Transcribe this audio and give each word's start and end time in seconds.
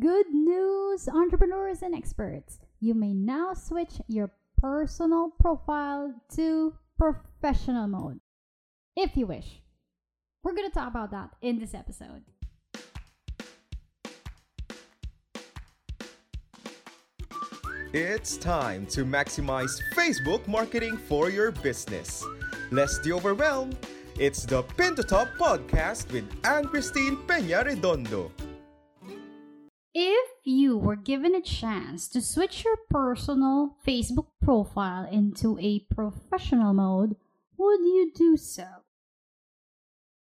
Good 0.00 0.26
news, 0.32 1.08
entrepreneurs 1.08 1.80
and 1.80 1.94
experts. 1.94 2.58
You 2.80 2.92
may 2.92 3.14
now 3.14 3.54
switch 3.54 3.92
your 4.08 4.32
personal 4.60 5.30
profile 5.38 6.12
to 6.34 6.74
professional 6.98 7.86
mode 7.86 8.18
if 8.96 9.16
you 9.16 9.28
wish. 9.28 9.62
We're 10.42 10.54
going 10.54 10.68
to 10.68 10.74
talk 10.74 10.88
about 10.88 11.12
that 11.12 11.30
in 11.40 11.60
this 11.60 11.72
episode. 11.72 12.24
It's 17.92 18.36
time 18.36 18.86
to 18.86 19.04
maximize 19.04 19.80
Facebook 19.94 20.46
marketing 20.48 20.96
for 20.96 21.30
your 21.30 21.52
business. 21.52 22.24
The 22.70 23.12
overwhelm. 23.14 23.70
It's 24.18 24.44
the 24.44 24.62
Pin 24.62 24.96
to 24.96 25.04
Top 25.04 25.28
podcast 25.38 26.10
with 26.10 26.24
Anne 26.44 26.64
Christine 26.64 27.16
Peña 27.28 27.64
Redondo. 27.64 28.32
Were 30.86 30.94
given 30.94 31.34
a 31.34 31.40
chance 31.40 32.06
to 32.10 32.22
switch 32.22 32.62
your 32.64 32.76
personal 32.88 33.74
Facebook 33.84 34.28
profile 34.40 35.08
into 35.10 35.58
a 35.58 35.80
professional 35.92 36.74
mode, 36.74 37.16
would 37.58 37.80
you 37.80 38.12
do 38.14 38.36
so? 38.36 38.86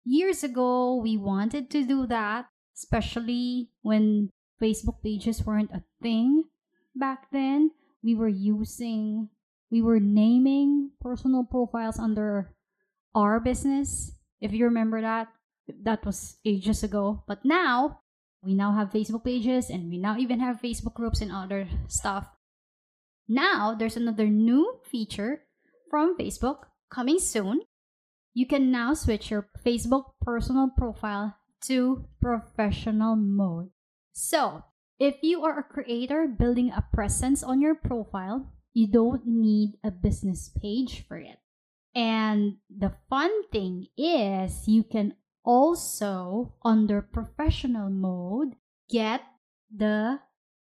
Years 0.06 0.42
ago, 0.42 0.95
we 0.95 1.19
wanted 1.19 1.69
to 1.73 1.84
do 1.84 2.06
that, 2.06 2.46
especially 2.74 3.69
when 3.82 4.30
Facebook 4.59 5.02
pages 5.02 5.45
weren't 5.45 5.73
a 5.73 5.84
thing 6.01 6.45
back 6.95 7.30
then. 7.30 7.73
We 8.02 8.15
were 8.15 8.27
using, 8.27 9.29
we 9.70 9.82
were 9.82 10.01
naming 10.01 10.93
personal 11.02 11.45
profiles 11.45 11.98
under 11.98 12.54
our 13.15 13.41
business. 13.41 14.12
If 14.41 14.54
you 14.54 14.65
remember 14.65 15.02
that, 15.02 15.29
that 15.82 16.07
was 16.07 16.38
ages 16.46 16.82
ago. 16.82 17.24
But 17.29 17.45
now, 17.45 18.01
we 18.46 18.55
now 18.55 18.73
have 18.73 18.91
Facebook 18.91 19.24
pages 19.24 19.68
and 19.68 19.91
we 19.91 19.98
now 19.98 20.16
even 20.16 20.41
have 20.41 20.62
Facebook 20.62 20.95
groups 20.95 21.20
and 21.20 21.32
other 21.32 21.68
stuff. 21.88 22.27
Now, 23.29 23.74
there's 23.74 23.96
another 23.96 24.26
new 24.26 24.79
feature 24.88 25.43
from 25.90 26.16
Facebook 26.16 26.71
coming 26.90 27.18
soon. 27.18 27.62
You 28.34 28.46
can 28.46 28.71
now 28.71 28.95
switch 28.95 29.30
your 29.30 29.48
Facebook 29.65 30.15
personal 30.23 30.71
profile 30.76 31.37
to 31.62 32.06
professional 32.21 33.16
mode. 33.16 33.71
So, 34.12 34.62
if 34.99 35.16
you 35.23 35.45
are 35.45 35.59
a 35.59 35.62
creator 35.62 36.28
building 36.28 36.71
a 36.71 36.84
presence 36.95 37.43
on 37.43 37.60
your 37.60 37.74
profile, 37.74 38.52
you 38.73 38.87
don't 38.87 39.26
need 39.26 39.74
a 39.82 39.90
business 39.90 40.51
page 40.62 41.04
for 41.09 41.18
it. 41.18 41.38
And 41.95 42.56
the 42.68 42.93
fun 43.09 43.30
thing 43.51 43.87
is, 43.96 44.68
you 44.68 44.84
can 44.84 45.15
also, 45.47 46.55
under 46.65 47.01
professional 47.01 47.89
mode, 47.89 48.57
get 48.91 49.23
the 49.75 50.19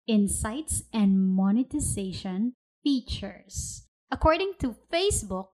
insights 0.07 0.85
and 0.93 1.19
monetization 1.19 2.55
features. 2.83 3.89
According 4.11 4.55
to 4.61 4.77
Facebook, 4.93 5.49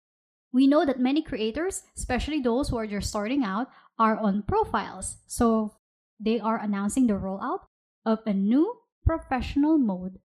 we 0.52 0.68
know 0.68 0.86
that 0.86 1.00
many 1.00 1.22
creators, 1.22 1.84
especially 1.96 2.42
those 2.42 2.70
who 2.70 2.78
are 2.78 2.88
just 2.88 3.10
starting 3.10 3.44
out, 3.44 3.68
are 3.98 4.18
on 4.18 4.44
profiles. 4.48 5.18
So 5.28 5.76
they 6.20 6.40
are 6.40 6.60
announcing 6.60 7.08
the 7.08 7.14
rollout 7.14 7.62
of 8.06 8.20
a 8.26 8.34
new 8.34 8.82
professional 9.06 9.78
mode 9.78 10.20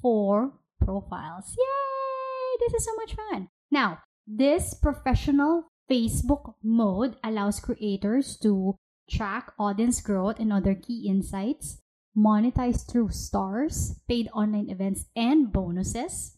for 0.00 0.52
profiles. 0.82 1.56
Yay! 1.56 2.56
This 2.60 2.74
is 2.74 2.84
so 2.84 2.94
much 2.96 3.14
fun. 3.14 3.48
Now, 3.70 4.00
this 4.26 4.74
professional 4.74 5.69
Facebook 5.90 6.54
mode 6.62 7.16
allows 7.24 7.58
creators 7.58 8.36
to 8.38 8.76
track 9.10 9.52
audience 9.58 10.00
growth 10.00 10.38
and 10.38 10.52
other 10.52 10.74
key 10.74 11.08
insights, 11.08 11.82
monetize 12.16 12.88
through 12.88 13.10
stars, 13.10 13.98
paid 14.08 14.28
online 14.32 14.70
events, 14.70 15.06
and 15.16 15.52
bonuses. 15.52 16.36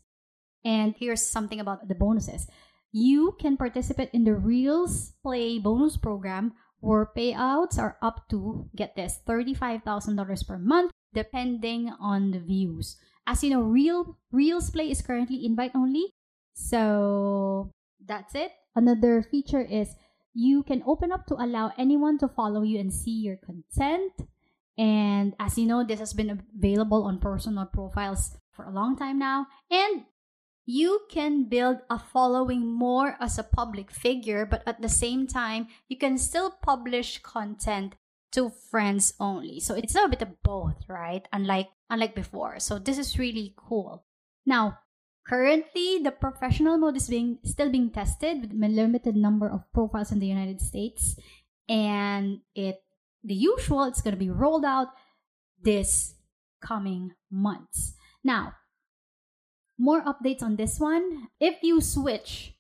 And 0.65 0.95
here's 0.99 1.21
something 1.27 1.61
about 1.61 1.89
the 1.89 1.95
bonuses. 1.95 2.49
You 2.93 3.37
can 3.39 3.57
participate 3.57 4.11
in 4.13 4.25
the 4.25 4.35
Reels 4.35 5.13
Play 5.23 5.59
bonus 5.59 5.97
program 5.97 6.55
where 6.81 7.11
payouts 7.17 7.79
are 7.79 7.99
up 8.01 8.29
to, 8.31 8.71
get 8.75 8.97
this, 8.97 9.21
$35,000 9.29 10.47
per 10.47 10.59
month, 10.59 10.93
depending 11.13 11.93
on 12.01 12.31
the 12.31 12.41
views. 12.41 12.97
As 13.27 13.45
you 13.45 13.51
know, 13.51 13.63
Reels 14.33 14.71
Play 14.71 14.91
is 14.91 15.03
currently 15.03 15.45
invite 15.45 15.73
only. 15.75 16.15
So 16.55 17.71
that's 18.05 18.35
it. 18.35 18.53
Another 18.75 19.23
feature 19.23 19.61
is 19.61 19.95
you 20.35 20.63
can 20.63 20.83
open 20.87 21.13
up 21.13 21.27
to 21.27 21.35
allow 21.35 21.73
anyone 21.79 22.19
to 22.19 22.29
follow 22.29 22.63
you 22.63 22.79
and 22.81 22.93
see 22.93 23.21
your 23.21 23.37
content. 23.37 24.13
And 24.79 25.35
as 25.39 25.59
you 25.59 25.67
know, 25.67 25.85
this 25.85 26.01
has 26.01 26.15
been 26.15 26.31
available 26.57 27.05
on 27.05 27.19
personal 27.19 27.67
profiles 27.67 28.37
for 28.53 28.65
a 28.65 28.73
long 28.73 28.97
time 28.97 29.19
now. 29.19 29.47
And 29.71 30.05
you 30.65 31.01
can 31.11 31.49
build 31.49 31.79
a 31.91 31.99
following 31.99 32.65
more 32.67 33.17
as 33.21 33.39
a 33.39 33.43
public 33.43 33.91
figure, 33.91 34.47
but 34.47 34.63
at 34.67 34.81
the 34.81 34.89
same 34.89 35.27
time, 35.27 35.67
you 35.89 35.99
can 35.99 36.17
still 36.17 36.51
publish 36.51 37.19
content 37.19 37.97
to 38.33 38.49
friends 38.49 39.13
only. 39.21 39.61
So 39.61 39.75
it's 39.75 39.95
a 39.95 40.09
bit 40.09 40.23
of 40.23 40.43
both, 40.43 40.89
right? 40.89 41.27
Unlike 41.33 41.69
unlike 41.91 42.15
before. 42.15 42.59
So 42.59 42.79
this 42.79 42.97
is 42.97 43.19
really 43.19 43.55
cool. 43.57 44.05
Now, 44.47 44.79
currently 45.27 46.01
the 46.03 46.11
professional 46.11 46.79
mode 46.79 46.97
is 46.97 47.09
being 47.09 47.39
still 47.45 47.71
being 47.71 47.91
tested 47.91 48.43
with 48.43 48.53
a 48.53 48.69
limited 48.69 49.17
number 49.17 49.49
of 49.49 49.71
profiles 49.73 50.13
in 50.13 50.19
the 50.19 50.27
United 50.27 50.61
States. 50.61 51.17
And 51.69 52.41
it 52.55 52.83
the 53.25 53.35
usual, 53.35 53.85
it's 53.85 54.03
gonna 54.03 54.17
be 54.17 54.31
rolled 54.31 54.65
out 54.65 54.89
this 55.63 56.15
coming 56.61 57.13
months. 57.31 57.95
Now, 58.25 58.55
more 59.79 60.03
updates 60.03 60.43
on 60.43 60.57
this 60.57 60.79
one. 60.79 61.29
If 61.41 61.63
you 61.63 61.81
switch 61.81 62.55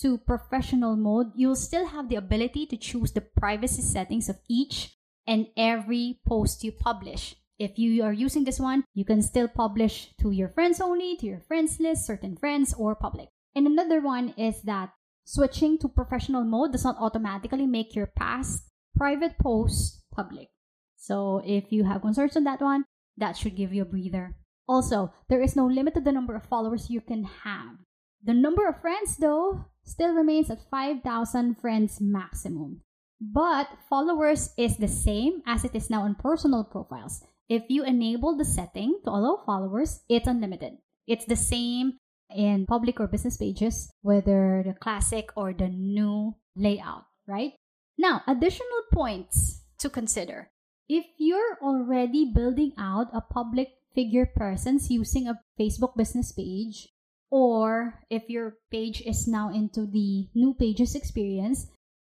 to 0.00 0.18
professional 0.18 0.96
mode, 0.96 1.32
you'll 1.34 1.56
still 1.56 1.86
have 1.86 2.08
the 2.08 2.16
ability 2.16 2.66
to 2.66 2.76
choose 2.76 3.12
the 3.12 3.20
privacy 3.20 3.82
settings 3.82 4.28
of 4.28 4.40
each 4.48 4.96
and 5.26 5.46
every 5.56 6.20
post 6.26 6.64
you 6.64 6.72
publish. 6.72 7.36
If 7.60 7.78
you 7.78 8.02
are 8.02 8.12
using 8.12 8.44
this 8.44 8.58
one, 8.58 8.84
you 8.94 9.04
can 9.04 9.20
still 9.20 9.46
publish 9.46 10.08
to 10.22 10.30
your 10.30 10.48
friends 10.48 10.80
only, 10.80 11.14
to 11.16 11.26
your 11.26 11.40
friends 11.40 11.78
list, 11.78 12.06
certain 12.06 12.34
friends, 12.34 12.72
or 12.72 12.94
public. 12.94 13.28
And 13.54 13.66
another 13.66 14.00
one 14.00 14.32
is 14.38 14.62
that 14.62 14.94
switching 15.26 15.76
to 15.78 15.88
professional 15.88 16.42
mode 16.42 16.72
does 16.72 16.84
not 16.84 16.96
automatically 16.98 17.66
make 17.66 17.94
your 17.94 18.06
past 18.06 18.64
private 18.96 19.38
posts 19.38 20.00
public. 20.10 20.48
So 20.96 21.42
if 21.44 21.70
you 21.70 21.84
have 21.84 22.00
concerns 22.00 22.34
on 22.34 22.44
that 22.44 22.62
one, 22.62 22.86
that 23.18 23.36
should 23.36 23.56
give 23.56 23.74
you 23.74 23.82
a 23.82 23.84
breather. 23.84 24.36
Also, 24.66 25.12
there 25.28 25.42
is 25.42 25.54
no 25.54 25.66
limit 25.66 25.92
to 25.94 26.00
the 26.00 26.12
number 26.12 26.34
of 26.34 26.46
followers 26.46 26.88
you 26.88 27.02
can 27.02 27.24
have. 27.44 27.76
The 28.24 28.32
number 28.32 28.66
of 28.68 28.80
friends, 28.80 29.18
though, 29.18 29.66
still 29.84 30.14
remains 30.14 30.48
at 30.48 30.64
5,000 30.70 31.60
friends 31.60 32.00
maximum. 32.00 32.80
But 33.20 33.68
followers 33.86 34.54
is 34.56 34.78
the 34.78 34.88
same 34.88 35.42
as 35.44 35.62
it 35.66 35.74
is 35.74 35.90
now 35.90 36.04
on 36.04 36.14
personal 36.14 36.64
profiles. 36.64 37.22
If 37.50 37.66
you 37.66 37.82
enable 37.82 38.38
the 38.38 38.46
setting 38.46 39.02
to 39.02 39.10
allow 39.10 39.42
followers, 39.42 40.06
it's 40.08 40.28
unlimited. 40.30 40.78
It's 41.08 41.24
the 41.24 41.34
same 41.34 41.98
in 42.30 42.64
public 42.64 43.00
or 43.00 43.08
business 43.08 43.36
pages, 43.36 43.90
whether 44.02 44.62
the 44.62 44.78
classic 44.78 45.30
or 45.34 45.52
the 45.52 45.66
new 45.66 46.36
layout, 46.54 47.10
right? 47.26 47.58
Now, 47.98 48.22
additional 48.28 48.86
points 48.94 49.66
to 49.82 49.90
consider. 49.90 50.46
If 50.88 51.06
you're 51.18 51.58
already 51.60 52.30
building 52.30 52.70
out 52.78 53.10
a 53.12 53.20
public 53.20 53.74
figure 53.96 54.30
presence 54.30 54.88
using 54.88 55.26
a 55.26 55.42
Facebook 55.58 55.96
business 55.96 56.30
page, 56.30 56.86
or 57.32 57.98
if 58.10 58.30
your 58.30 58.58
page 58.70 59.02
is 59.02 59.26
now 59.26 59.50
into 59.50 59.90
the 59.90 60.30
new 60.38 60.54
pages 60.54 60.94
experience, 60.94 61.66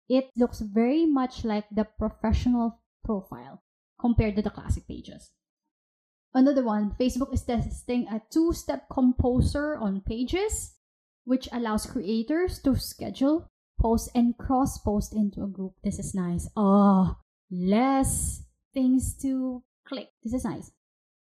it 0.09 0.31
looks 0.35 0.61
very 0.61 1.05
much 1.05 1.45
like 1.45 1.69
the 1.69 1.85
professional 1.85 2.81
profile 3.05 3.61
compared 3.99 4.35
to 4.35 4.41
the 4.41 4.49
classic 4.49 4.87
pages. 4.87 5.31
Another 6.33 6.63
one, 6.63 6.91
Facebook 6.99 7.33
is 7.33 7.43
testing 7.43 8.07
a 8.07 8.21
two 8.29 8.53
step 8.53 8.87
composer 8.91 9.75
on 9.75 10.01
pages, 10.01 10.75
which 11.25 11.49
allows 11.51 11.85
creators 11.85 12.59
to 12.59 12.75
schedule, 12.75 13.47
post, 13.79 14.11
and 14.13 14.37
cross 14.37 14.77
post 14.77 15.13
into 15.13 15.43
a 15.43 15.47
group. 15.47 15.73
This 15.83 15.99
is 15.99 16.13
nice. 16.13 16.49
Oh, 16.55 17.17
less 17.49 18.43
things 18.73 19.15
to 19.21 19.63
click. 19.87 20.09
This 20.23 20.33
is 20.33 20.45
nice. 20.45 20.71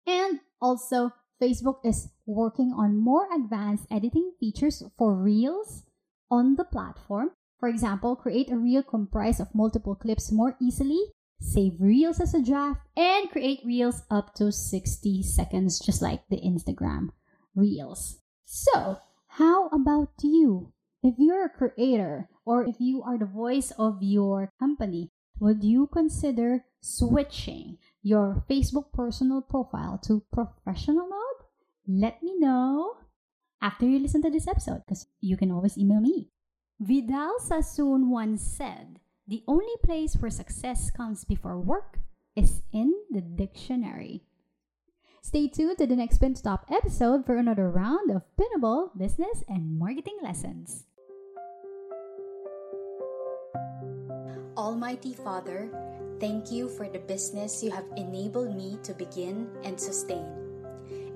And 0.07 0.39
also, 0.61 1.11
Facebook 1.41 1.85
is 1.85 2.09
working 2.25 2.73
on 2.75 2.97
more 2.97 3.27
advanced 3.33 3.85
editing 3.91 4.31
features 4.39 4.81
for 4.97 5.13
Reels 5.13 5.83
on 6.31 6.55
the 6.55 6.63
platform. 6.63 7.31
For 7.59 7.69
example, 7.69 8.15
create 8.15 8.51
a 8.51 8.57
reel 8.57 8.83
comprised 8.83 9.41
of 9.41 9.53
multiple 9.53 9.95
clips 9.95 10.31
more 10.31 10.55
easily, 10.61 11.13
save 11.39 11.79
Reels 11.79 12.19
as 12.19 12.33
a 12.33 12.41
draft, 12.41 12.81
and 12.95 13.29
create 13.29 13.61
Reels 13.65 14.03
up 14.09 14.33
to 14.35 14.51
60 14.51 15.23
seconds, 15.23 15.79
just 15.79 16.01
like 16.01 16.27
the 16.29 16.41
Instagram 16.41 17.09
Reels. 17.55 18.19
So, 18.45 18.99
how 19.27 19.67
about 19.69 20.11
you? 20.21 20.73
If 21.03 21.15
you're 21.17 21.45
a 21.45 21.49
creator 21.49 22.29
or 22.45 22.65
if 22.65 22.75
you 22.79 23.03
are 23.03 23.17
the 23.17 23.25
voice 23.25 23.71
of 23.77 24.01
your 24.01 24.51
company, 24.59 25.11
would 25.39 25.63
you 25.63 25.87
consider 25.87 26.65
switching 26.81 27.77
your 28.01 28.43
Facebook 28.49 28.91
personal 28.93 29.41
profile 29.41 29.99
to 30.05 30.23
professional 30.33 31.07
mode? 31.07 31.45
Let 31.87 32.23
me 32.23 32.39
know 32.39 32.97
after 33.61 33.85
you 33.85 33.99
listen 33.99 34.21
to 34.23 34.29
this 34.29 34.47
episode 34.47 34.83
because 34.85 35.07
you 35.21 35.37
can 35.37 35.51
always 35.51 35.77
email 35.77 36.01
me. 36.01 36.29
Vidal 36.79 37.39
Sassoon 37.39 38.09
once 38.09 38.41
said, 38.41 38.99
The 39.27 39.43
only 39.45 39.75
place 39.83 40.15
where 40.15 40.31
success 40.31 40.89
comes 40.89 41.25
before 41.25 41.59
work 41.59 41.99
is 42.33 42.61
in 42.71 42.93
the 43.11 43.19
dictionary. 43.19 44.23
Stay 45.19 45.49
tuned 45.49 45.79
to 45.79 45.85
the 45.85 45.97
next 45.97 46.19
Pin 46.19 46.33
to 46.33 46.41
Top 46.41 46.63
episode 46.71 47.25
for 47.25 47.35
another 47.35 47.69
round 47.69 48.09
of 48.09 48.23
pinnable 48.39 48.97
business 48.97 49.43
and 49.49 49.77
marketing 49.77 50.15
lessons. 50.23 50.85
Almighty 54.55 55.13
Father, 55.13 55.67
thank 56.21 56.49
you 56.49 56.69
for 56.69 56.87
the 56.87 56.99
business 56.99 57.61
you 57.61 57.69
have 57.69 57.85
enabled 57.97 58.55
me 58.55 58.79
to 58.83 58.93
begin 58.93 59.51
and 59.65 59.77
sustain. 59.77 60.23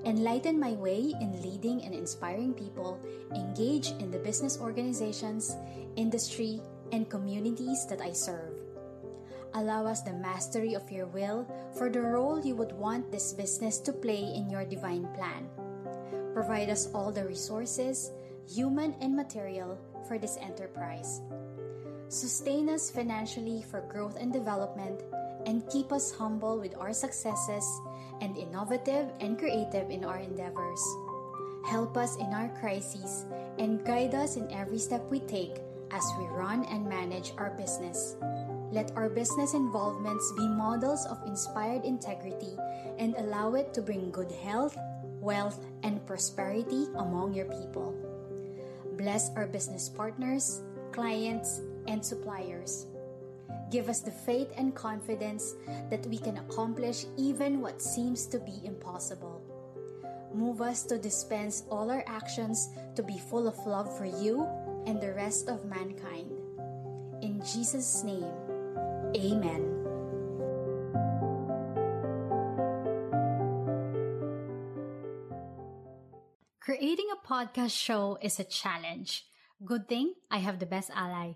Enlighten 0.04 0.60
my 0.60 0.72
way 0.72 1.14
in 1.18 1.40
leading 1.40 1.82
and 1.84 1.94
inspiring 1.94 2.52
people 2.52 3.00
engage 3.34 3.92
in 4.04 4.10
the 4.10 4.18
business 4.18 4.60
organizations, 4.60 5.56
industry, 5.96 6.60
and 6.92 7.08
communities 7.10 7.86
that 7.86 8.00
I 8.00 8.12
serve. 8.12 8.54
Allow 9.54 9.84
us 9.84 10.00
the 10.00 10.12
mastery 10.12 10.74
of 10.74 10.90
your 10.90 11.06
will 11.06 11.44
for 11.76 11.90
the 11.90 12.00
role 12.00 12.40
you 12.40 12.54
would 12.56 12.72
want 12.72 13.10
this 13.10 13.32
business 13.32 13.78
to 13.80 13.92
play 13.92 14.32
in 14.32 14.48
your 14.48 14.64
divine 14.64 15.08
plan. 15.12 15.48
Provide 16.32 16.70
us 16.70 16.88
all 16.94 17.12
the 17.12 17.24
resources, 17.24 18.12
human 18.48 18.94
and 19.00 19.14
material, 19.16 19.78
for 20.08 20.18
this 20.18 20.38
enterprise. 20.40 21.20
Sustain 22.08 22.68
us 22.68 22.90
financially 22.90 23.62
for 23.62 23.80
growth 23.92 24.16
and 24.20 24.32
development, 24.32 25.02
and 25.46 25.68
keep 25.68 25.92
us 25.92 26.12
humble 26.12 26.58
with 26.58 26.76
our 26.78 26.92
successes 26.92 27.64
and 28.20 28.36
innovative 28.36 29.10
and 29.20 29.38
creative 29.38 29.90
in 29.90 30.04
our 30.04 30.18
endeavors. 30.18 30.80
Help 31.66 31.96
us 31.96 32.16
in 32.16 32.32
our 32.32 32.48
crises 32.60 33.26
and 33.58 33.84
guide 33.84 34.14
us 34.14 34.36
in 34.36 34.50
every 34.52 34.78
step 34.78 35.02
we 35.10 35.20
take 35.20 35.60
as 35.92 36.10
we 36.18 36.24
run 36.26 36.64
and 36.64 36.88
manage 36.88 37.32
our 37.36 37.50
business. 37.50 38.16
Let 38.72 38.90
our 38.96 39.10
business 39.10 39.52
involvements 39.52 40.32
be 40.32 40.48
models 40.48 41.04
of 41.06 41.20
inspired 41.26 41.84
integrity 41.84 42.56
and 42.98 43.14
allow 43.16 43.54
it 43.54 43.74
to 43.74 43.82
bring 43.82 44.10
good 44.10 44.32
health, 44.32 44.76
wealth, 45.20 45.60
and 45.82 46.04
prosperity 46.06 46.88
among 46.96 47.34
your 47.34 47.46
people. 47.46 47.94
Bless 48.96 49.30
our 49.36 49.46
business 49.46 49.88
partners, 49.88 50.62
clients, 50.90 51.60
and 51.86 52.04
suppliers. 52.04 52.86
Give 53.70 53.88
us 53.88 54.00
the 54.00 54.10
faith 54.10 54.52
and 54.56 54.74
confidence 54.74 55.54
that 55.90 56.06
we 56.06 56.16
can 56.16 56.38
accomplish 56.38 57.04
even 57.16 57.60
what 57.60 57.80
seems 57.80 58.26
to 58.26 58.38
be 58.38 58.60
impossible. 58.64 59.40
Move 60.34 60.62
us 60.62 60.82
to 60.84 60.98
dispense 60.98 61.64
all 61.70 61.90
our 61.90 62.04
actions 62.06 62.70
to 62.96 63.02
be 63.02 63.18
full 63.18 63.46
of 63.46 63.56
love 63.66 63.88
for 63.98 64.06
you 64.06 64.48
and 64.86 65.00
the 65.00 65.12
rest 65.12 65.48
of 65.48 65.64
mankind. 65.64 66.30
In 67.22 67.42
Jesus' 67.44 68.02
name, 68.02 68.32
Amen. 69.14 69.82
Creating 76.60 77.08
a 77.12 77.26
podcast 77.26 77.76
show 77.76 78.18
is 78.22 78.40
a 78.40 78.44
challenge. 78.44 79.26
Good 79.64 79.88
thing 79.88 80.14
I 80.30 80.38
have 80.38 80.58
the 80.58 80.66
best 80.66 80.90
ally. 80.94 81.34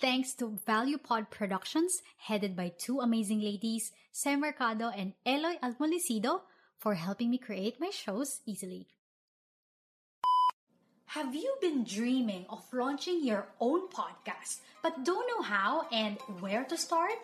Thanks 0.00 0.32
to 0.34 0.58
Value 0.64 0.98
Pod 0.98 1.30
Productions, 1.30 2.02
headed 2.18 2.54
by 2.54 2.72
two 2.78 3.00
amazing 3.00 3.40
ladies, 3.40 3.90
Sam 4.12 4.40
Mercado 4.40 4.90
and 4.94 5.14
Eloy 5.26 5.58
Almolicido, 5.60 6.42
for 6.76 6.94
helping 6.94 7.30
me 7.30 7.38
create 7.38 7.80
my 7.80 7.90
shows 7.90 8.40
easily. 8.46 8.86
Have 11.12 11.34
you 11.34 11.56
been 11.62 11.84
dreaming 11.84 12.44
of 12.50 12.62
launching 12.70 13.24
your 13.24 13.46
own 13.60 13.88
podcast 13.88 14.58
but 14.82 15.06
don't 15.06 15.26
know 15.26 15.40
how 15.40 15.86
and 15.90 16.18
where 16.40 16.64
to 16.64 16.76
start? 16.76 17.14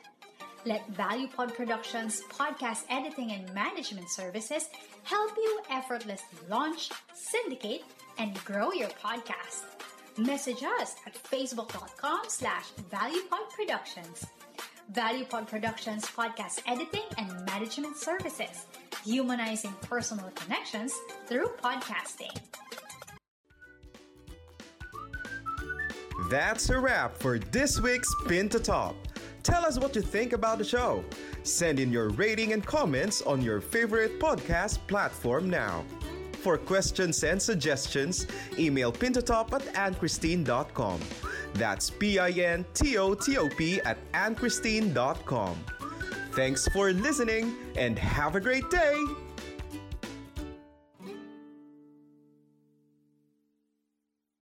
Let 0.65 0.91
ValuePod 0.95 1.53
Productions 1.53 2.23
podcast 2.31 2.85
editing 2.89 3.33
and 3.33 3.53
management 3.53 4.09
services 4.09 4.71
help 5.03 5.37
you 5.37 5.61
effortlessly 5.71 6.39
launch, 6.49 6.89
syndicate, 7.13 7.85
and 8.17 8.43
grow 8.47 8.73
your 8.73 8.89
podcast. 8.89 9.65
Message 10.17 10.63
us 10.81 10.95
at 11.07 11.23
facebook.com 11.23 12.23
slash 12.29 12.71
valuepodproductions. 12.91 14.25
ValuePod 14.95 15.47
Productions 15.47 16.07
podcast 16.07 16.63
editing 16.67 17.05
and 17.19 17.45
management 17.45 17.99
services, 17.99 18.65
humanizing 19.05 19.75
personal 19.83 20.31
connections 20.35 20.95
through 21.27 21.51
podcasting. 21.63 22.35
That's 26.31 26.71
a 26.71 26.79
wrap 26.79 27.17
for 27.17 27.39
this 27.39 27.81
week's 27.81 28.13
Pin 28.27 28.49
to 28.51 28.59
Top. 28.59 28.97
Tell 29.43 29.65
us 29.65 29.79
what 29.79 29.95
you 29.95 30.03
think 30.03 30.33
about 30.33 30.59
the 30.59 30.65
show. 30.65 31.05
Send 31.43 31.79
in 31.79 31.93
your 31.93 32.09
rating 32.11 32.53
and 32.53 32.65
comments 32.65 33.21
on 33.23 33.43
your 33.43 33.61
favorite 33.61 34.19
podcast 34.19 34.79
platform 34.87 35.51
now. 35.51 35.85
For 36.41 36.57
questions 36.59 37.23
and 37.25 37.41
suggestions, 37.41 38.27
email 38.59 38.93
pintotop 38.93 39.53
at 39.53 39.63
annchristine.com. 39.75 41.01
That's 41.55 41.91
P-I-N-T-O-T-O-P 41.91 43.81
at 43.81 44.13
annchristine.com. 44.13 45.57
Thanks 46.33 46.69
for 46.69 46.93
listening 46.93 47.55
and 47.77 47.99
have 47.99 48.37
a 48.37 48.41
great 48.41 48.69
day! 48.71 49.24